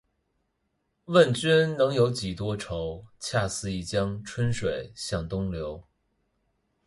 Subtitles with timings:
[1.05, 3.05] 问君能有几多愁？
[3.19, 5.83] 恰似一江春水向东流